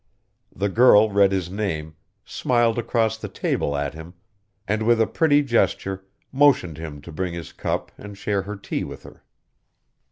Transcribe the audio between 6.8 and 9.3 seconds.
to bring his cup and share her tea with her.